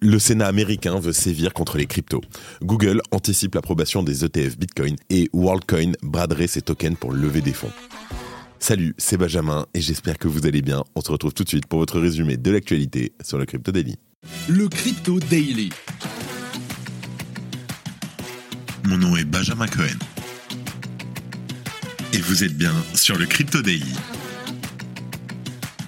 Le 0.00 0.20
Sénat 0.20 0.46
américain 0.46 1.00
veut 1.00 1.12
sévir 1.12 1.52
contre 1.52 1.76
les 1.76 1.86
cryptos. 1.86 2.20
Google 2.62 3.00
anticipe 3.10 3.56
l'approbation 3.56 4.04
des 4.04 4.24
ETF 4.24 4.56
Bitcoin 4.56 4.94
et 5.10 5.28
WorldCoin 5.32 5.92
braderait 6.02 6.46
ses 6.46 6.62
tokens 6.62 6.96
pour 6.96 7.12
lever 7.12 7.40
des 7.40 7.52
fonds. 7.52 7.72
Salut, 8.60 8.94
c'est 8.96 9.16
Benjamin 9.16 9.66
et 9.74 9.80
j'espère 9.80 10.16
que 10.16 10.28
vous 10.28 10.46
allez 10.46 10.62
bien. 10.62 10.84
On 10.94 11.00
se 11.00 11.10
retrouve 11.10 11.34
tout 11.34 11.42
de 11.42 11.48
suite 11.48 11.66
pour 11.66 11.80
votre 11.80 11.98
résumé 11.98 12.36
de 12.36 12.50
l'actualité 12.52 13.12
sur 13.24 13.38
le 13.38 13.46
Crypto 13.46 13.72
Daily. 13.72 13.96
Le 14.48 14.68
Crypto 14.68 15.18
Daily. 15.18 15.70
Mon 18.84 18.98
nom 18.98 19.16
est 19.16 19.24
Benjamin 19.24 19.66
Cohen. 19.66 19.98
Et 22.12 22.18
vous 22.18 22.44
êtes 22.44 22.56
bien 22.56 22.74
sur 22.94 23.18
le 23.18 23.26
Crypto 23.26 23.62
Daily 23.62 23.94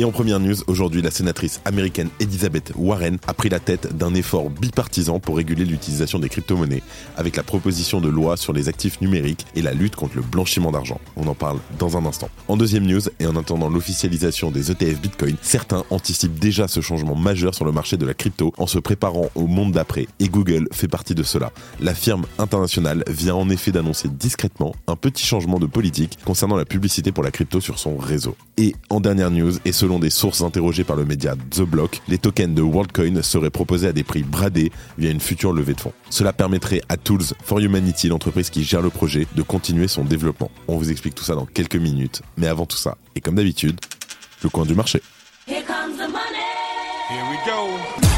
Et 0.00 0.04
en 0.04 0.12
première 0.12 0.40
news, 0.40 0.56
aujourd'hui, 0.66 1.02
la 1.02 1.10
sénatrice 1.10 1.60
américaine 1.66 2.08
Elizabeth 2.20 2.72
Warren 2.74 3.18
a 3.26 3.34
pris 3.34 3.50
la 3.50 3.60
tête 3.60 3.98
d'un 3.98 4.14
effort 4.14 4.48
bipartisan 4.48 5.20
pour 5.20 5.36
réguler 5.36 5.66
l'utilisation 5.66 6.18
des 6.18 6.30
crypto-monnaies, 6.30 6.82
avec 7.18 7.36
la 7.36 7.42
proposition 7.42 8.00
de 8.00 8.08
loi 8.08 8.38
sur 8.38 8.54
les 8.54 8.70
actifs 8.70 9.02
numériques 9.02 9.44
et 9.54 9.60
la 9.60 9.74
lutte 9.74 9.96
contre 9.96 10.16
le 10.16 10.22
blanchiment 10.22 10.72
d'argent. 10.72 10.98
On 11.16 11.26
en 11.26 11.34
parle 11.34 11.58
dans 11.78 11.98
un 11.98 12.06
instant. 12.06 12.30
En 12.48 12.56
deuxième 12.56 12.86
news, 12.86 13.02
et 13.18 13.26
en 13.26 13.36
attendant 13.36 13.68
l'officialisation 13.68 14.50
des 14.50 14.70
ETF 14.70 15.02
Bitcoin, 15.02 15.36
certains 15.42 15.84
anticipent 15.90 16.38
déjà 16.38 16.66
ce 16.66 16.80
changement 16.80 17.14
majeur 17.14 17.54
sur 17.54 17.66
le 17.66 17.72
marché 17.72 17.98
de 17.98 18.06
la 18.06 18.14
crypto 18.14 18.54
en 18.56 18.66
se 18.66 18.78
préparant 18.78 19.28
au 19.34 19.48
monde 19.48 19.72
d'après, 19.72 20.06
et 20.18 20.28
Google 20.30 20.66
fait 20.72 20.88
partie 20.88 21.14
de 21.14 21.22
cela. 21.22 21.52
La 21.78 21.94
firme 21.94 22.24
internationale 22.38 23.04
vient 23.06 23.34
en 23.34 23.50
effet 23.50 23.70
d'annoncer 23.70 24.08
discrètement 24.08 24.74
un 24.86 24.96
petit 24.96 25.26
changement 25.26 25.58
de 25.58 25.66
politique 25.66 26.16
concernant 26.24 26.56
la 26.56 26.64
publicité 26.64 27.12
pour 27.12 27.22
la 27.22 27.30
crypto 27.30 27.60
sur 27.60 27.78
son 27.78 27.98
réseau. 27.98 28.34
Et 28.56 28.74
en 28.88 29.00
dernière 29.00 29.30
news, 29.30 29.52
et 29.66 29.72
selon 29.72 29.89
des 29.98 30.10
sources 30.10 30.42
interrogées 30.42 30.84
par 30.84 30.96
le 30.96 31.04
média 31.04 31.34
The 31.50 31.62
Block, 31.62 32.00
les 32.08 32.18
tokens 32.18 32.54
de 32.54 32.62
WorldCoin 32.62 33.22
seraient 33.22 33.50
proposés 33.50 33.88
à 33.88 33.92
des 33.92 34.04
prix 34.04 34.22
bradés 34.22 34.70
via 34.98 35.10
une 35.10 35.20
future 35.20 35.52
levée 35.52 35.74
de 35.74 35.80
fonds. 35.80 35.92
Cela 36.10 36.32
permettrait 36.32 36.82
à 36.88 36.96
Tools 36.96 37.34
for 37.42 37.58
Humanity, 37.58 38.08
l'entreprise 38.08 38.50
qui 38.50 38.64
gère 38.64 38.82
le 38.82 38.90
projet, 38.90 39.26
de 39.34 39.42
continuer 39.42 39.88
son 39.88 40.04
développement. 40.04 40.50
On 40.68 40.76
vous 40.76 40.90
explique 40.90 41.14
tout 41.14 41.24
ça 41.24 41.34
dans 41.34 41.46
quelques 41.46 41.76
minutes, 41.76 42.22
mais 42.36 42.46
avant 42.46 42.66
tout 42.66 42.76
ça, 42.76 42.96
et 43.16 43.20
comme 43.20 43.34
d'habitude, 43.34 43.80
le 44.42 44.48
coin 44.48 44.64
du 44.64 44.74
marché. 44.74 45.02
Here 45.46 45.64
comes 45.64 45.96
the 45.96 46.10
money. 46.10 46.46
Here 47.08 47.24
we 47.28 47.38
go. 47.46 48.09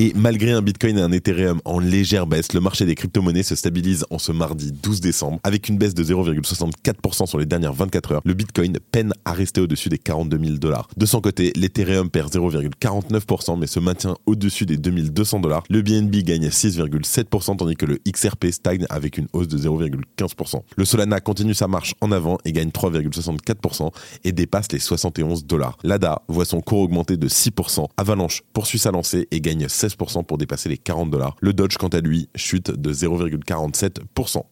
Et 0.00 0.12
malgré 0.14 0.52
un 0.52 0.62
Bitcoin 0.62 0.96
et 0.96 1.02
un 1.02 1.10
Ethereum 1.10 1.60
en 1.64 1.80
légère 1.80 2.28
baisse, 2.28 2.52
le 2.52 2.60
marché 2.60 2.86
des 2.86 2.94
crypto-monnaies 2.94 3.42
se 3.42 3.56
stabilise 3.56 4.06
en 4.10 4.18
ce 4.20 4.30
mardi 4.30 4.70
12 4.70 5.00
décembre 5.00 5.40
avec 5.42 5.68
une 5.68 5.76
baisse 5.76 5.92
de 5.92 6.04
0,64% 6.04 7.26
sur 7.26 7.36
les 7.36 7.46
dernières 7.46 7.72
24 7.72 8.12
heures. 8.12 8.20
Le 8.24 8.32
Bitcoin 8.32 8.78
peine 8.92 9.12
à 9.24 9.32
rester 9.32 9.60
au-dessus 9.60 9.88
des 9.88 9.98
42 9.98 10.38
000 10.38 10.58
dollars. 10.58 10.86
De 10.96 11.04
son 11.04 11.20
côté, 11.20 11.52
l'Ethereum 11.56 12.10
perd 12.10 12.32
0,49% 12.32 13.58
mais 13.58 13.66
se 13.66 13.80
maintient 13.80 14.16
au-dessus 14.26 14.66
des 14.66 14.76
2200 14.76 15.40
dollars. 15.40 15.64
Le 15.68 15.82
BNB 15.82 16.22
gagne 16.22 16.46
6,7% 16.46 17.56
tandis 17.56 17.74
que 17.74 17.86
le 17.86 17.98
XRP 18.08 18.52
stagne 18.52 18.86
avec 18.90 19.18
une 19.18 19.26
hausse 19.32 19.48
de 19.48 19.58
0,15%. 19.58 20.62
Le 20.76 20.84
Solana 20.84 21.18
continue 21.18 21.54
sa 21.54 21.66
marche 21.66 21.94
en 22.00 22.12
avant 22.12 22.38
et 22.44 22.52
gagne 22.52 22.68
3,64% 22.68 23.90
et 24.22 24.30
dépasse 24.30 24.70
les 24.70 24.78
71 24.78 25.44
dollars. 25.44 25.76
L'ADA 25.82 26.22
voit 26.28 26.44
son 26.44 26.60
cours 26.60 26.82
augmenter 26.82 27.16
de 27.16 27.28
6%. 27.28 27.88
Avalanche 27.96 28.44
poursuit 28.52 28.78
sa 28.78 28.92
lancée 28.92 29.26
et 29.32 29.40
gagne 29.40 29.66
16 29.88 30.22
pour 30.26 30.38
dépasser 30.38 30.68
les 30.68 30.78
40 30.78 31.10
dollars. 31.10 31.36
Le 31.40 31.52
Dodge, 31.52 31.76
quant 31.76 31.88
à 31.88 32.00
lui, 32.00 32.28
chute 32.34 32.70
de 32.70 32.92
0,47%. 32.92 34.42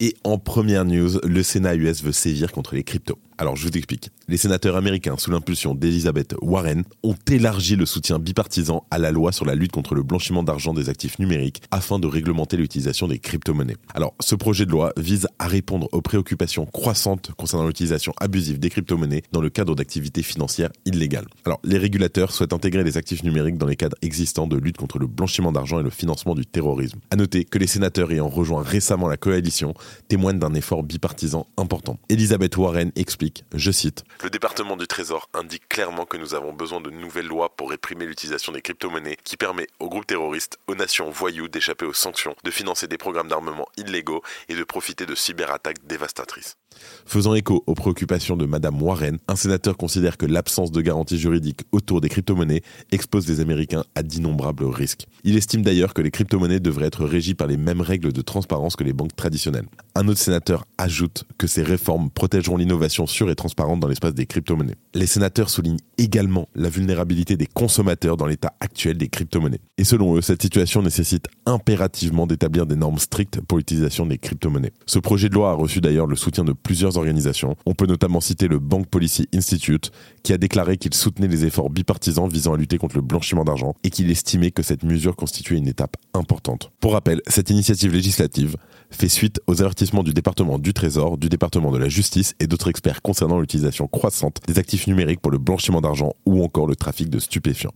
Et 0.00 0.14
en 0.24 0.38
première 0.38 0.84
news, 0.84 1.18
le 1.22 1.42
Sénat 1.42 1.74
US 1.74 2.02
veut 2.02 2.12
sévir 2.12 2.52
contre 2.52 2.74
les 2.74 2.84
cryptos. 2.84 3.18
Alors 3.38 3.54
je 3.54 3.66
vous 3.66 3.76
explique. 3.76 4.08
Les 4.28 4.38
sénateurs 4.38 4.76
américains, 4.76 5.16
sous 5.18 5.30
l'impulsion 5.30 5.74
d'Elizabeth 5.74 6.34
Warren, 6.40 6.84
ont 7.02 7.16
élargi 7.30 7.76
le 7.76 7.84
soutien 7.84 8.18
bipartisan 8.18 8.84
à 8.90 8.96
la 8.96 9.12
loi 9.12 9.30
sur 9.30 9.44
la 9.44 9.54
lutte 9.54 9.72
contre 9.72 9.94
le 9.94 10.02
blanchiment 10.02 10.42
d'argent 10.42 10.72
des 10.72 10.88
actifs 10.88 11.18
numériques 11.18 11.62
afin 11.70 11.98
de 11.98 12.06
réglementer 12.06 12.56
l'utilisation 12.56 13.08
des 13.08 13.18
crypto-monnaies. 13.18 13.76
Alors 13.94 14.14
ce 14.20 14.34
projet 14.34 14.64
de 14.64 14.70
loi 14.70 14.92
vise 14.96 15.28
à 15.38 15.48
répondre 15.48 15.86
aux 15.92 16.00
préoccupations 16.00 16.64
croissantes 16.64 17.32
concernant 17.36 17.66
l'utilisation 17.66 18.14
abusive 18.18 18.58
des 18.58 18.70
crypto-monnaies 18.70 19.22
dans 19.32 19.42
le 19.42 19.50
cadre 19.50 19.74
d'activités 19.74 20.22
financières 20.22 20.70
illégales. 20.86 21.26
Alors 21.44 21.60
les 21.62 21.76
régulateurs 21.76 22.32
souhaitent 22.32 22.54
intégrer 22.54 22.84
les 22.84 22.96
actifs 22.96 23.22
numériques 23.22 23.58
dans 23.58 23.66
les 23.66 23.76
cadres 23.76 23.98
existants 24.00 24.46
de 24.46 24.56
lutte 24.56 24.78
contre 24.78 24.98
le 24.98 25.06
blanchiment 25.06 25.52
d'argent 25.52 25.78
et 25.78 25.82
le 25.82 25.90
financement 25.90 26.34
du 26.34 26.46
terrorisme. 26.46 27.00
À 27.10 27.16
noter 27.16 27.44
que 27.44 27.58
les 27.58 27.66
sénateurs 27.66 28.10
ayant 28.10 28.28
rejoint 28.28 28.62
récemment 28.62 29.08
la 29.08 29.18
coalition 29.18 29.74
témoignent 30.08 30.38
d'un 30.38 30.54
effort 30.54 30.82
bipartisan 30.82 31.46
important. 31.58 31.98
Elizabeth 32.08 32.56
Warren 32.56 32.92
explique 32.96 33.25
je 33.54 33.70
cite, 33.70 34.04
Le 34.22 34.30
département 34.30 34.76
du 34.76 34.86
Trésor 34.86 35.28
indique 35.32 35.68
clairement 35.68 36.06
que 36.06 36.16
nous 36.16 36.34
avons 36.34 36.52
besoin 36.52 36.80
de 36.80 36.90
nouvelles 36.90 37.26
lois 37.26 37.54
pour 37.56 37.70
réprimer 37.70 38.06
l'utilisation 38.06 38.52
des 38.52 38.62
crypto-monnaies 38.62 39.18
qui 39.24 39.36
permet 39.36 39.66
aux 39.78 39.88
groupes 39.88 40.06
terroristes, 40.06 40.58
aux 40.66 40.74
nations 40.74 41.10
voyous 41.10 41.48
d'échapper 41.48 41.86
aux 41.86 41.92
sanctions, 41.92 42.36
de 42.44 42.50
financer 42.50 42.88
des 42.88 42.98
programmes 42.98 43.28
d'armement 43.28 43.68
illégaux 43.76 44.22
et 44.48 44.54
de 44.54 44.64
profiter 44.64 45.06
de 45.06 45.14
cyberattaques 45.14 45.86
dévastatrices. 45.86 46.56
Faisant 47.04 47.34
écho 47.34 47.62
aux 47.66 47.74
préoccupations 47.74 48.36
de 48.36 48.46
Madame 48.46 48.82
Warren, 48.82 49.18
un 49.28 49.36
sénateur 49.36 49.76
considère 49.76 50.16
que 50.16 50.26
l'absence 50.26 50.70
de 50.70 50.80
garantie 50.80 51.18
juridique 51.18 51.62
autour 51.72 52.00
des 52.00 52.08
crypto-monnaies 52.08 52.62
expose 52.92 53.28
les 53.28 53.40
Américains 53.40 53.84
à 53.94 54.02
d'innombrables 54.02 54.64
risques. 54.64 55.06
Il 55.24 55.36
estime 55.36 55.62
d'ailleurs 55.62 55.94
que 55.94 56.02
les 56.02 56.10
crypto-monnaies 56.10 56.60
devraient 56.60 56.86
être 56.86 57.04
régies 57.04 57.34
par 57.34 57.46
les 57.46 57.56
mêmes 57.56 57.80
règles 57.80 58.12
de 58.12 58.22
transparence 58.22 58.76
que 58.76 58.84
les 58.84 58.92
banques 58.92 59.14
traditionnelles. 59.16 59.66
Un 59.94 60.08
autre 60.08 60.20
sénateur 60.20 60.64
ajoute 60.78 61.24
que 61.38 61.46
ces 61.46 61.62
réformes 61.62 62.10
protégeront 62.10 62.56
l'innovation 62.56 63.06
sûre 63.06 63.30
et 63.30 63.34
transparente 63.34 63.80
dans 63.80 63.88
l'espace 63.88 64.14
des 64.14 64.26
crypto-monnaies. 64.26 64.76
Les 64.94 65.06
sénateurs 65.06 65.50
soulignent 65.50 65.78
également 65.98 66.48
la 66.54 66.68
vulnérabilité 66.68 67.36
des 67.36 67.46
consommateurs 67.46 68.16
dans 68.16 68.26
l'état 68.26 68.54
actuel 68.60 68.98
des 68.98 69.08
crypto-monnaies. 69.08 69.60
Et 69.78 69.84
selon 69.84 70.16
eux, 70.16 70.22
cette 70.22 70.42
situation 70.42 70.82
nécessite 70.82 71.28
impérativement 71.46 72.26
d'établir 72.26 72.66
des 72.66 72.76
normes 72.76 72.98
strictes 72.98 73.40
pour 73.40 73.58
l'utilisation 73.58 74.06
des 74.06 74.18
crypto-monnaies. 74.18 74.72
Ce 74.86 74.98
projet 74.98 75.28
de 75.28 75.34
loi 75.34 75.50
a 75.50 75.54
reçu 75.54 75.80
d'ailleurs 75.80 76.06
le 76.06 76.16
soutien 76.16 76.44
de 76.44 76.52
plusieurs 76.66 76.98
organisations. 76.98 77.54
On 77.64 77.74
peut 77.74 77.86
notamment 77.86 78.20
citer 78.20 78.48
le 78.48 78.58
Bank 78.58 78.88
Policy 78.88 79.28
Institute, 79.32 79.92
qui 80.24 80.32
a 80.32 80.36
déclaré 80.36 80.78
qu'il 80.78 80.92
soutenait 80.94 81.28
les 81.28 81.44
efforts 81.44 81.70
bipartisans 81.70 82.28
visant 82.28 82.54
à 82.54 82.56
lutter 82.56 82.76
contre 82.76 82.96
le 82.96 83.02
blanchiment 83.02 83.44
d'argent 83.44 83.76
et 83.84 83.90
qu'il 83.90 84.10
estimait 84.10 84.50
que 84.50 84.64
cette 84.64 84.82
mesure 84.82 85.14
constituait 85.14 85.58
une 85.58 85.68
étape 85.68 85.96
importante. 86.12 86.72
Pour 86.80 86.94
rappel, 86.94 87.22
cette 87.28 87.50
initiative 87.50 87.92
législative 87.92 88.56
fait 88.90 89.08
suite 89.08 89.40
aux 89.46 89.60
avertissements 89.60 90.02
du 90.02 90.12
département 90.12 90.58
du 90.58 90.74
Trésor, 90.74 91.18
du 91.18 91.28
département 91.28 91.70
de 91.70 91.78
la 91.78 91.88
Justice 91.88 92.34
et 92.40 92.48
d'autres 92.48 92.68
experts 92.68 93.00
concernant 93.00 93.38
l'utilisation 93.38 93.86
croissante 93.86 94.40
des 94.48 94.58
actifs 94.58 94.88
numériques 94.88 95.20
pour 95.20 95.30
le 95.30 95.38
blanchiment 95.38 95.80
d'argent 95.80 96.14
ou 96.26 96.42
encore 96.42 96.66
le 96.66 96.74
trafic 96.74 97.08
de 97.10 97.20
stupéfiants. 97.20 97.74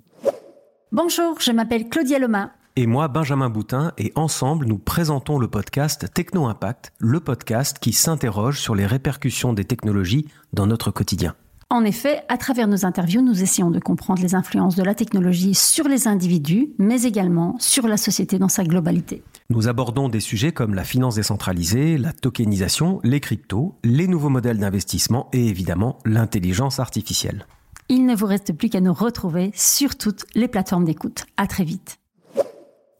Bonjour, 0.90 1.40
je 1.40 1.52
m'appelle 1.52 1.88
Claudia 1.88 2.18
Loma 2.18 2.50
et 2.76 2.86
moi 2.86 3.08
Benjamin 3.08 3.50
Boutin 3.50 3.92
et 3.98 4.12
ensemble 4.14 4.66
nous 4.66 4.78
présentons 4.78 5.38
le 5.38 5.48
podcast 5.48 6.06
Techno 6.12 6.46
Impact, 6.46 6.92
le 6.98 7.20
podcast 7.20 7.78
qui 7.78 7.92
s'interroge 7.92 8.60
sur 8.60 8.74
les 8.74 8.86
répercussions 8.86 9.52
des 9.52 9.64
technologies 9.64 10.26
dans 10.52 10.66
notre 10.66 10.90
quotidien. 10.90 11.34
En 11.72 11.84
effet, 11.84 12.22
à 12.28 12.36
travers 12.36 12.66
nos 12.66 12.84
interviews, 12.84 13.22
nous 13.22 13.42
essayons 13.42 13.70
de 13.70 13.78
comprendre 13.78 14.20
les 14.22 14.34
influences 14.34 14.74
de 14.74 14.82
la 14.82 14.94
technologie 14.94 15.54
sur 15.54 15.86
les 15.86 16.08
individus, 16.08 16.70
mais 16.78 17.02
également 17.04 17.54
sur 17.60 17.86
la 17.86 17.96
société 17.96 18.40
dans 18.40 18.48
sa 18.48 18.64
globalité. 18.64 19.22
Nous 19.50 19.68
abordons 19.68 20.08
des 20.08 20.18
sujets 20.18 20.50
comme 20.50 20.74
la 20.74 20.82
finance 20.82 21.14
décentralisée, 21.14 21.96
la 21.96 22.12
tokenisation, 22.12 22.98
les 23.04 23.20
cryptos, 23.20 23.76
les 23.84 24.08
nouveaux 24.08 24.30
modèles 24.30 24.58
d'investissement 24.58 25.28
et 25.32 25.46
évidemment 25.46 25.98
l'intelligence 26.04 26.80
artificielle. 26.80 27.46
Il 27.88 28.04
ne 28.04 28.16
vous 28.16 28.26
reste 28.26 28.52
plus 28.52 28.68
qu'à 28.68 28.80
nous 28.80 28.92
retrouver 28.92 29.52
sur 29.54 29.96
toutes 29.96 30.24
les 30.34 30.48
plateformes 30.48 30.84
d'écoute. 30.84 31.26
À 31.36 31.46
très 31.46 31.64
vite. 31.64 31.99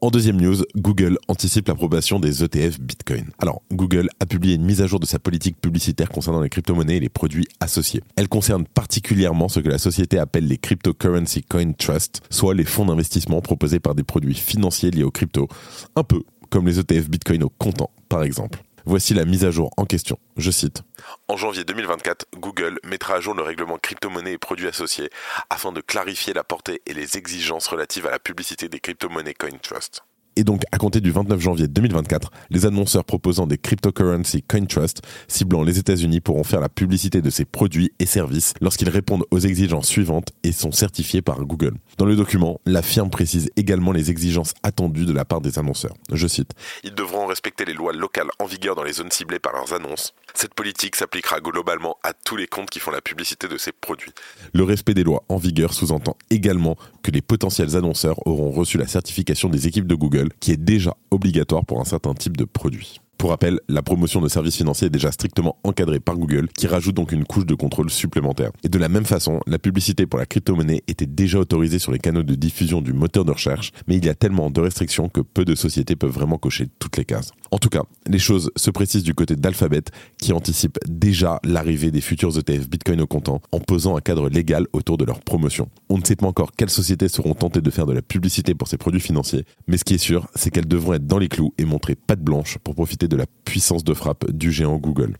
En 0.03 0.09
deuxième 0.09 0.41
news, 0.41 0.63
Google 0.75 1.19
anticipe 1.27 1.67
l'approbation 1.67 2.19
des 2.19 2.43
ETF 2.43 2.79
Bitcoin. 2.79 3.25
Alors, 3.37 3.61
Google 3.71 4.09
a 4.19 4.25
publié 4.25 4.55
une 4.55 4.63
mise 4.63 4.81
à 4.81 4.87
jour 4.87 4.99
de 4.99 5.05
sa 5.05 5.19
politique 5.19 5.61
publicitaire 5.61 6.09
concernant 6.09 6.41
les 6.41 6.49
crypto-monnaies 6.49 6.97
et 6.97 6.99
les 6.99 7.07
produits 7.07 7.45
associés. 7.59 8.01
Elle 8.15 8.27
concerne 8.27 8.65
particulièrement 8.65 9.47
ce 9.47 9.59
que 9.59 9.69
la 9.69 9.77
société 9.77 10.17
appelle 10.17 10.47
les 10.47 10.57
Cryptocurrency 10.57 11.43
Coin 11.43 11.73
Trust, 11.73 12.23
soit 12.31 12.55
les 12.55 12.63
fonds 12.63 12.85
d'investissement 12.85 13.41
proposés 13.41 13.79
par 13.79 13.93
des 13.93 14.03
produits 14.03 14.33
financiers 14.33 14.89
liés 14.89 15.03
aux 15.03 15.11
cryptos, 15.11 15.47
un 15.95 16.03
peu 16.03 16.23
comme 16.49 16.65
les 16.65 16.79
ETF 16.79 17.07
Bitcoin 17.07 17.43
au 17.43 17.49
comptant, 17.49 17.91
par 18.09 18.23
exemple. 18.23 18.63
Voici 18.85 19.13
la 19.13 19.25
mise 19.25 19.45
à 19.45 19.51
jour 19.51 19.71
en 19.77 19.85
question. 19.85 20.17
Je 20.37 20.51
cite. 20.51 20.83
En 21.27 21.37
janvier 21.37 21.63
2024, 21.63 22.25
Google 22.37 22.79
mettra 22.83 23.15
à 23.15 23.19
jour 23.19 23.33
le 23.33 23.43
règlement 23.43 23.77
crypto-monnaies 23.77 24.33
et 24.33 24.37
produits 24.37 24.67
associés 24.67 25.09
afin 25.49 25.71
de 25.71 25.81
clarifier 25.81 26.33
la 26.33 26.43
portée 26.43 26.81
et 26.85 26.93
les 26.93 27.17
exigences 27.17 27.67
relatives 27.67 28.07
à 28.07 28.11
la 28.11 28.19
publicité 28.19 28.69
des 28.69 28.79
crypto-monnaies 28.79 29.33
Coin 29.33 29.57
Trust. 29.61 30.03
Et 30.37 30.43
donc, 30.43 30.63
à 30.71 30.77
compter 30.77 31.01
du 31.01 31.11
29 31.11 31.39
janvier 31.39 31.67
2024, 31.67 32.31
les 32.49 32.65
annonceurs 32.65 33.03
proposant 33.03 33.47
des 33.47 33.57
cryptocurrency 33.57 34.43
CoinTrust 34.43 35.01
ciblant 35.27 35.63
les 35.63 35.77
États-Unis 35.77 36.21
pourront 36.21 36.43
faire 36.43 36.61
la 36.61 36.69
publicité 36.69 37.21
de 37.21 37.29
ces 37.29 37.43
produits 37.43 37.91
et 37.99 38.05
services 38.05 38.53
lorsqu'ils 38.61 38.89
répondent 38.89 39.25
aux 39.31 39.39
exigences 39.39 39.87
suivantes 39.87 40.29
et 40.43 40.51
sont 40.51 40.71
certifiés 40.71 41.21
par 41.21 41.43
Google. 41.45 41.73
Dans 41.97 42.05
le 42.05 42.15
document, 42.15 42.61
la 42.65 42.81
firme 42.81 43.09
précise 43.09 43.49
également 43.57 43.91
les 43.91 44.09
exigences 44.09 44.53
attendues 44.63 45.05
de 45.05 45.13
la 45.13 45.25
part 45.25 45.41
des 45.41 45.59
annonceurs. 45.59 45.95
Je 46.13 46.27
cite 46.27 46.51
Ils 46.83 46.95
devront 46.95 47.25
respecter 47.25 47.65
les 47.65 47.73
lois 47.73 47.93
locales 47.93 48.29
en 48.39 48.45
vigueur 48.45 48.75
dans 48.75 48.83
les 48.83 48.93
zones 48.93 49.11
ciblées 49.11 49.39
par 49.39 49.53
leurs 49.53 49.73
annonces. 49.73 50.13
Cette 50.33 50.53
politique 50.53 50.95
s'appliquera 50.95 51.41
globalement 51.41 51.97
à 52.03 52.13
tous 52.13 52.37
les 52.37 52.47
comptes 52.47 52.69
qui 52.69 52.79
font 52.79 52.91
la 52.91 53.01
publicité 53.01 53.49
de 53.49 53.57
ces 53.57 53.73
produits. 53.73 54.13
Le 54.53 54.63
respect 54.63 54.93
des 54.93 55.03
lois 55.03 55.23
en 55.27 55.37
vigueur 55.37 55.73
sous-entend 55.73 56.15
également 56.29 56.77
que 57.03 57.11
les 57.11 57.21
potentiels 57.21 57.75
annonceurs 57.75 58.25
auront 58.25 58.51
reçu 58.51 58.77
la 58.77 58.87
certification 58.87 59.49
des 59.49 59.67
équipes 59.67 59.87
de 59.87 59.95
Google 59.95 60.20
qui 60.39 60.51
est 60.51 60.57
déjà 60.57 60.95
obligatoire 61.11 61.65
pour 61.65 61.79
un 61.81 61.85
certain 61.85 62.13
type 62.13 62.37
de 62.37 62.45
produit. 62.45 63.01
Pour 63.21 63.29
rappel, 63.29 63.59
la 63.69 63.83
promotion 63.83 64.19
de 64.19 64.27
services 64.27 64.55
financiers 64.55 64.87
est 64.87 64.89
déjà 64.89 65.11
strictement 65.11 65.59
encadrée 65.63 65.99
par 65.99 66.17
Google, 66.17 66.47
qui 66.57 66.65
rajoute 66.65 66.95
donc 66.95 67.11
une 67.11 67.23
couche 67.23 67.45
de 67.45 67.53
contrôle 67.53 67.91
supplémentaire. 67.91 68.49
Et 68.63 68.67
de 68.67 68.79
la 68.79 68.89
même 68.89 69.05
façon, 69.05 69.41
la 69.45 69.59
publicité 69.59 70.07
pour 70.07 70.17
la 70.17 70.25
crypto-monnaie 70.25 70.81
était 70.87 71.05
déjà 71.05 71.37
autorisée 71.37 71.77
sur 71.77 71.91
les 71.91 71.99
canaux 71.99 72.23
de 72.23 72.33
diffusion 72.33 72.81
du 72.81 72.93
moteur 72.93 73.23
de 73.23 73.31
recherche, 73.31 73.73
mais 73.85 73.97
il 73.97 74.03
y 74.03 74.09
a 74.09 74.15
tellement 74.15 74.49
de 74.49 74.59
restrictions 74.59 75.07
que 75.07 75.21
peu 75.21 75.45
de 75.45 75.53
sociétés 75.53 75.95
peuvent 75.95 76.09
vraiment 76.09 76.39
cocher 76.39 76.67
toutes 76.79 76.97
les 76.97 77.05
cases. 77.05 77.29
En 77.51 77.59
tout 77.59 77.69
cas, 77.69 77.83
les 78.07 78.17
choses 78.17 78.49
se 78.55 78.71
précisent 78.71 79.03
du 79.03 79.13
côté 79.13 79.35
d'Alphabet, 79.35 79.83
qui 80.17 80.33
anticipe 80.33 80.79
déjà 80.87 81.39
l'arrivée 81.43 81.91
des 81.91 82.01
futurs 82.01 82.35
ETF 82.35 82.69
Bitcoin 82.69 83.01
au 83.01 83.07
comptant 83.07 83.39
en 83.51 83.59
posant 83.59 83.97
un 83.97 84.01
cadre 84.01 84.29
légal 84.29 84.65
autour 84.73 84.97
de 84.97 85.05
leur 85.05 85.19
promotion. 85.19 85.69
On 85.89 85.99
ne 85.99 86.03
sait 86.03 86.15
pas 86.15 86.25
encore 86.25 86.53
quelles 86.53 86.71
sociétés 86.71 87.07
seront 87.07 87.35
tentées 87.35 87.61
de 87.61 87.69
faire 87.69 87.85
de 87.85 87.93
la 87.93 88.01
publicité 88.01 88.55
pour 88.55 88.67
ces 88.67 88.77
produits 88.77 88.99
financiers, 88.99 89.45
mais 89.67 89.77
ce 89.77 89.83
qui 89.83 89.93
est 89.93 89.99
sûr, 89.99 90.27
c'est 90.33 90.49
qu'elles 90.49 90.67
devront 90.67 90.93
être 90.93 91.05
dans 91.05 91.19
les 91.19 91.29
clous 91.29 91.53
et 91.59 91.65
montrer 91.65 91.93
patte 91.93 92.21
blanche 92.21 92.57
pour 92.63 92.73
profiter 92.73 93.07
de 93.11 93.17
la 93.17 93.25
puissance 93.45 93.83
de 93.83 93.93
frappe 93.93 94.31
du 94.31 94.51
géant 94.51 94.77
Google. 94.77 95.17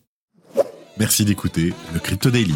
Merci 0.98 1.26
d'écouter 1.26 1.74
le 1.94 2.00
Crypto 2.00 2.32
Daily. 2.32 2.56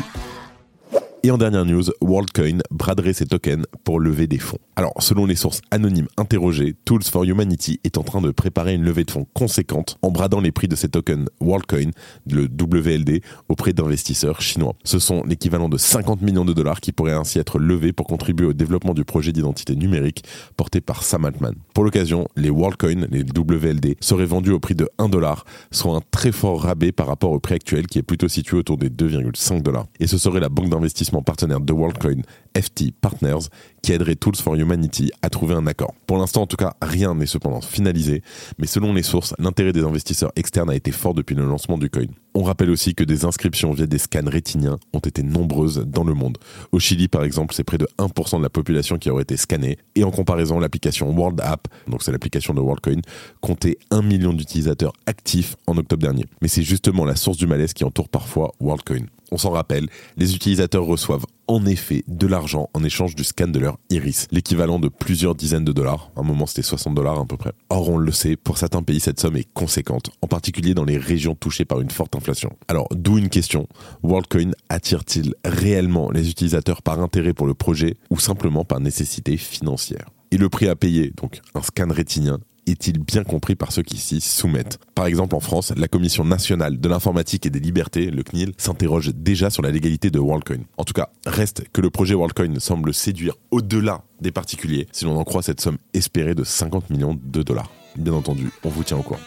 Et 1.25 1.31
en 1.31 1.39
dernière 1.39 1.66
news, 1.66 1.86
WorldCoin 2.01 2.60
braderait 2.69 3.13
ses 3.13 3.25
tokens 3.25 3.66
pour 3.83 4.00
lever 4.00 4.27
des 4.27 4.38
fonds. 4.38 4.60
Alors, 4.75 4.94
selon 5.00 5.25
les 5.25 5.33
sources 5.33 5.62
anonymes 5.72 6.07
interrogées, 6.18 6.75
Tools 6.86 7.01
for 7.01 7.24
Humanity 7.24 7.80
est 7.83 7.98
en 7.98 8.04
train 8.04 8.22
de 8.22 8.30
préparer 8.30 8.75
une 8.75 8.83
levée 8.83 9.06
de 9.06 9.10
fonds 9.10 9.25
conséquente 9.33 9.98
en 10.04 10.12
bradant 10.12 10.39
les 10.39 10.51
prix 10.51 10.68
de 10.68 10.75
ses 10.75 10.88
tokens 10.88 11.27
WorldCoin, 11.39 11.89
le 12.30 12.44
WLD, 12.44 13.24
auprès 13.50 13.74
d'investisseurs 13.74 14.39
chinois. 14.39 14.75
Ce 14.83 15.00
sont 15.00 15.24
l'équivalent 15.24 15.68
de 15.68 15.80
50 15.80 16.22
millions 16.22 16.45
de 16.45 16.54
dollars 16.54 16.80
qui 16.80 16.92
pourraient 16.92 17.13
ainsi 17.13 17.39
être 17.39 17.57
levés 17.57 17.92
pour 17.92 18.06
contribuer 18.06 18.45
au 18.45 18.54
développement 18.54 18.94
du 18.94 19.04
projet 19.04 19.31
d'identité 19.31 19.75
numérique 19.75 20.25
porté 20.57 20.80
par 20.80 21.01
Sam 21.01 21.25
Altman. 21.25 21.56
Pour 21.74 21.86
l'occasion, 21.86 22.27
les 22.36 22.51
WorldCoin, 22.51 23.07
les 23.10 23.24
WLD, 23.24 23.95
seraient 24.00 24.25
vendus 24.27 24.51
au 24.51 24.60
prix 24.60 24.75
de 24.75 24.88
1 25.00 25.10
dollar, 25.10 25.45
soit 25.72 25.95
un 25.95 26.01
très 26.12 26.31
fort 26.31 26.62
rabais 26.62 26.92
par 26.92 27.07
rapport 27.07 27.31
au 27.31 27.39
prix 27.39 27.56
actuel 27.56 27.88
qui 27.88 27.98
est 27.98 28.04
plutôt 28.04 28.27
situé 28.27 28.57
autour 28.57 28.77
des 28.77 28.92
2,5 28.92 29.63
dollars. 29.63 29.88
Et 30.00 30.06
ce 30.06 30.19
serait 30.19 30.39
la 30.39 30.50
banque 30.50 30.69
d'investissement 30.69 31.14
partenaire 31.21 31.59
de 31.59 31.73
WorldCoin, 31.73 32.21
FT 32.56 32.91
Partners, 33.00 33.50
qui 33.81 33.91
aiderait 33.91 34.15
Tools 34.15 34.35
for 34.35 34.56
Humanity 34.56 35.12
à 35.21 35.29
trouver 35.29 35.53
un 35.53 35.67
accord. 35.67 35.94
Pour 36.07 36.17
l'instant, 36.17 36.44
en 36.44 36.47
tout 36.47 36.56
cas, 36.56 36.73
rien 36.81 37.13
n'est 37.13 37.25
cependant 37.25 37.62
finalisé, 37.62 38.23
mais 38.57 38.67
selon 38.67 38.94
les 38.94 39.03
sources, 39.03 39.33
l'intérêt 39.38 39.73
des 39.73 39.83
investisseurs 39.83 40.31
externes 40.35 40.69
a 40.69 40.75
été 40.75 40.91
fort 40.91 41.13
depuis 41.13 41.35
le 41.35 41.45
lancement 41.45 41.77
du 41.77 41.89
coin. 41.89 42.06
On 42.33 42.44
rappelle 42.44 42.69
aussi 42.69 42.95
que 42.95 43.03
des 43.03 43.25
inscriptions 43.25 43.71
via 43.71 43.85
des 43.85 43.97
scans 43.97 44.25
rétiniens 44.25 44.77
ont 44.94 45.00
été 45.00 45.23
nombreuses 45.23 45.85
dans 45.85 46.03
le 46.03 46.13
monde. 46.13 46.38
Au 46.71 46.79
Chili, 46.79 47.07
par 47.07 47.23
exemple, 47.23 47.53
c'est 47.53 47.63
près 47.63 47.77
de 47.77 47.88
1% 47.97 48.38
de 48.38 48.44
la 48.44 48.50
population 48.50 48.97
qui 48.97 49.09
aurait 49.09 49.23
été 49.23 49.38
scannée, 49.38 49.77
et 49.95 50.03
en 50.03 50.12
comparaison, 50.12 50.59
l'application 50.59 51.12
World 51.12 51.39
App, 51.41 51.67
donc 51.88 52.03
c'est 52.03 52.12
l'application 52.12 52.53
de 52.53 52.62
WorldCoin, 52.62 53.01
comptait 53.41 53.77
1 53.91 54.01
million 54.01 54.33
d'utilisateurs 54.33 54.94
actifs 55.06 55.56
en 55.67 55.77
octobre 55.77 56.01
dernier. 56.01 56.25
Mais 56.41 56.47
c'est 56.47 56.63
justement 56.63 57.06
la 57.06 57.15
source 57.15 57.38
du 57.38 57.47
malaise 57.47 57.73
qui 57.73 57.83
entoure 57.83 58.09
parfois 58.09 58.51
WorldCoin. 58.59 59.06
On 59.35 59.37
s'en 59.37 59.51
rappelle, 59.51 59.89
les 60.15 60.33
utilisateurs 60.33 60.85
reçoivent 60.85 61.25
en 61.47 61.65
effet 61.65 62.05
de 62.07 62.25
l'argent 62.25 62.69
en 62.73 62.85
échange 62.85 63.15
du 63.15 63.25
scan 63.25 63.49
de 63.49 63.59
leur 63.59 63.77
iris, 63.89 64.27
l'équivalent 64.31 64.79
de 64.79 64.87
plusieurs 64.87 65.35
dizaines 65.35 65.65
de 65.65 65.73
dollars. 65.73 66.09
À 66.15 66.21
un 66.21 66.23
moment, 66.23 66.45
c'était 66.45 66.61
60 66.61 66.95
dollars 66.95 67.19
à 67.19 67.25
peu 67.25 67.35
près. 67.35 67.51
Or, 67.69 67.89
on 67.89 67.97
le 67.97 68.13
sait, 68.13 68.37
pour 68.37 68.57
certains 68.57 68.81
pays, 68.81 69.01
cette 69.01 69.19
somme 69.19 69.35
est 69.35 69.51
conséquente, 69.53 70.09
en 70.21 70.27
particulier 70.27 70.73
dans 70.73 70.85
les 70.85 70.97
régions 70.97 71.35
touchées 71.35 71.65
par 71.65 71.81
une 71.81 71.89
forte 71.91 72.15
inflation. 72.15 72.55
Alors, 72.69 72.87
d'où 72.91 73.17
une 73.17 73.27
question. 73.27 73.67
WorldCoin 74.03 74.51
attire-t-il 74.69 75.35
réellement 75.43 76.11
les 76.11 76.29
utilisateurs 76.29 76.81
par 76.81 77.01
intérêt 77.01 77.33
pour 77.33 77.45
le 77.45 77.55
projet 77.55 77.97
ou 78.09 78.19
simplement 78.19 78.63
par 78.63 78.79
nécessité 78.79 79.35
financière? 79.35 80.11
Et 80.31 80.38
le 80.38 80.47
prix 80.47 80.69
à 80.69 80.77
payer, 80.77 81.11
donc 81.17 81.41
un 81.55 81.61
scan 81.61 81.89
rétinien, 81.89 82.39
est-il 82.67 83.00
bien 83.00 83.23
compris 83.23 83.56
par 83.56 83.71
ceux 83.71 83.83
qui 83.83 83.97
s'y 83.97 84.21
soumettent? 84.21 84.79
Par 84.95 85.06
exemple, 85.06 85.35
en 85.35 85.39
France, 85.39 85.73
la 85.75 85.88
Commission 85.88 86.23
nationale 86.23 86.79
de 86.79 86.89
l'informatique 86.89 87.45
et 87.45 87.50
des 87.50 87.59
libertés, 87.59 88.12
le 88.12 88.23
CNIL, 88.23 88.53
s'interroge 88.57 89.13
déjà 89.13 89.50
sur 89.50 89.62
la 89.62 89.71
légalité 89.71 90.09
de 90.09 90.19
WorldCoin. 90.19 90.63
En 90.77 90.83
tout 90.83 90.94
cas, 90.94 91.09
reste 91.25 91.67
que 91.71 91.81
le 91.81 91.89
projet 91.89 92.15
WorldCoin 92.15 92.59
semble 92.59 92.94
séduire 92.94 93.35
au-delà 93.51 94.03
des 94.21 94.31
particuliers, 94.31 94.88
si 94.91 95.06
l'on 95.06 95.17
en 95.17 95.23
croit 95.23 95.44
cette 95.44 95.62
somme 95.62 95.77
espérée 95.94 96.35
de 96.35 96.44
50 96.44 96.89
millions 96.89 97.19
de 97.21 97.44
dollars. 97.44 97.71
Bien 97.97 98.13
entendu, 98.13 98.50
on 98.63 98.69
vous 98.69 98.83
tient 98.83 98.97
au 98.97 99.03
courant. 99.03 99.19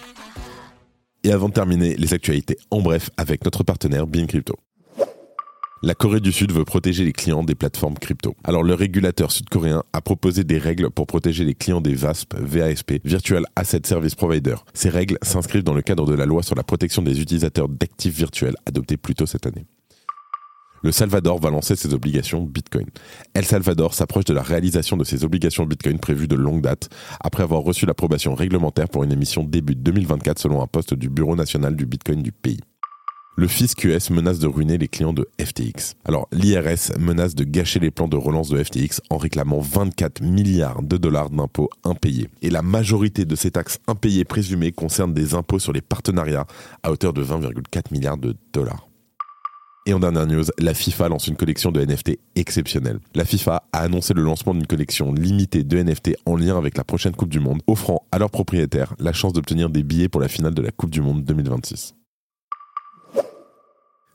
Et 1.25 1.33
avant 1.33 1.49
de 1.49 1.55
terminer, 1.55 1.97
les 1.97 2.15
actualités 2.15 2.59
en 2.71 2.81
bref 2.81 3.11
avec 3.17 3.45
notre 3.45 3.65
partenaire 3.65 4.07
Bean 4.07 4.27
Crypto. 4.27 4.55
La 5.81 5.95
Corée 5.95 6.19
du 6.19 6.33
Sud 6.33 6.51
veut 6.51 6.65
protéger 6.65 7.05
les 7.05 7.13
clients 7.13 7.45
des 7.45 7.55
plateformes 7.55 7.95
crypto. 7.95 8.35
Alors 8.43 8.65
le 8.65 8.75
régulateur 8.75 9.31
sud-coréen 9.31 9.85
a 9.93 10.01
proposé 10.01 10.43
des 10.43 10.59
règles 10.59 10.91
pour 10.91 11.07
protéger 11.07 11.45
les 11.45 11.55
clients 11.55 11.81
des 11.81 11.95
VASP, 11.95 12.35
VASP, 12.35 12.95
Virtual 13.05 13.45
Asset 13.55 13.83
Service 13.85 14.17
Provider. 14.17 14.57
Ces 14.75 14.89
règles 14.89 15.19
s'inscrivent 15.23 15.63
dans 15.63 15.75
le 15.75 15.83
cadre 15.83 16.05
de 16.07 16.15
la 16.15 16.27
loi 16.27 16.43
sur 16.43 16.57
la 16.57 16.65
protection 16.65 17.01
des 17.03 17.21
utilisateurs 17.21 17.69
d'actifs 17.69 18.17
virtuels 18.17 18.57
adoptée 18.67 18.97
plus 18.97 19.15
tôt 19.15 19.27
cette 19.27 19.47
année. 19.47 19.67
Le 20.83 20.91
Salvador 20.91 21.39
va 21.39 21.51
lancer 21.51 21.77
ses 21.77 21.95
obligations 21.95 22.43
Bitcoin. 22.43 22.87
El 23.35 23.45
Salvador 23.45 23.95
s'approche 23.95 24.25
de 24.25 24.35
la 24.35 24.43
réalisation 24.43 24.97
de 24.97 25.05
ses 25.05 25.23
obligations 25.25 25.65
Bitcoin 25.65 26.01
prévues 26.01 26.29
de 26.29 26.37
longue 26.37 26.63
date, 26.63 26.89
après 27.21 27.45
avoir 27.45 27.63
reçu 27.63 27.87
l'approbation 27.87 28.35
réglementaire 28.35 28.89
pour 28.89 29.05
une 29.05 29.13
émission 29.13 29.45
début 29.45 29.77
2024 29.77 30.41
selon 30.41 30.61
un 30.61 30.67
poste 30.67 30.95
du 30.95 31.09
Bureau 31.09 31.37
national 31.37 31.77
du 31.77 31.87
Bitcoin 31.87 32.21
du 32.21 32.33
pays 32.33 32.61
le 33.39 33.47
fisc 33.47 33.87
menace 34.11 34.41
de 34.41 34.49
ruiner 34.49 34.79
les 34.79 34.89
clients 34.89 35.13
de 35.13 35.29
FTX. 35.41 35.95
Alors 36.05 36.27
l'IRS 36.33 36.99
menace 36.99 37.37
de 37.37 37.45
gâcher 37.45 37.79
les 37.79 37.93
plans 37.93 38.09
de 38.09 38.17
relance 38.17 38.49
de 38.49 38.61
FTX 38.61 39.01
en 39.11 39.17
réclamant 39.17 39.61
24 39.61 40.23
milliards 40.23 40.83
de 40.83 40.97
dollars 40.97 41.31
d'impôts 41.31 41.71
impayés. 41.85 42.29
Et 42.43 42.51
la 42.51 42.63
majorité 42.63 43.25
de 43.25 43.37
ces 43.37 43.53
taxes 43.53 43.79
impayées 43.87 44.25
présumées 44.25 44.73
concernent 44.73 45.15
des 45.15 45.35
impôts 45.35 45.61
sur 45.61 45.73
les 45.73 45.81
partenariats 45.81 46.49
à 46.83 46.91
hauteur 46.91 47.13
de 47.13 47.23
20,4 47.23 47.93
milliards 47.93 48.19
de 48.19 48.35
dollars. 48.53 48.89
Et 49.87 49.95
en 49.95 50.01
dernière 50.01 50.27
news, 50.27 50.45
la 50.59 50.75
FIFA 50.75 51.09
lance 51.11 51.29
une 51.29 51.37
collection 51.37 51.71
de 51.71 51.81
NFT 51.81 52.19
exceptionnelle. 52.35 52.99
La 53.15 53.25
FIFA 53.25 53.63
a 53.73 53.79
annoncé 53.79 54.15
le 54.15 54.23
lancement 54.23 54.53
d'une 54.53 54.67
collection 54.67 55.13
limitée 55.13 55.63
de 55.63 55.81
NFT 55.81 56.17
en 56.27 56.35
lien 56.35 56.59
avec 56.59 56.77
la 56.77 56.83
prochaine 56.83 57.15
Coupe 57.15 57.31
du 57.31 57.39
Monde, 57.39 57.63
offrant 57.69 58.05
à 58.11 58.19
leurs 58.19 58.31
propriétaires 58.31 58.95
la 58.99 59.13
chance 59.13 59.33
d'obtenir 59.33 59.71
des 59.71 59.85
billets 59.85 60.09
pour 60.09 60.21
la 60.21 60.29
finale 60.29 60.55
de 60.55 60.63
la 60.63 60.73
Coupe 60.73 60.91
du 60.91 61.01
Monde 61.01 61.23
2026. 61.25 61.95